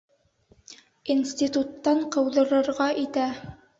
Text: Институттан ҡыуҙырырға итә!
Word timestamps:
Институттан 1.15 2.01
ҡыуҙырырға 2.17 2.89
итә! 3.03 3.29